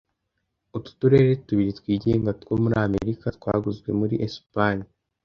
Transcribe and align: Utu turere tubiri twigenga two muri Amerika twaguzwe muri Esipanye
Utu 0.75 0.91
turere 0.99 1.31
tubiri 1.45 1.71
twigenga 1.79 2.31
two 2.41 2.53
muri 2.63 2.75
Amerika 2.87 3.25
twaguzwe 3.37 3.89
muri 3.99 4.15
Esipanye 4.27 4.87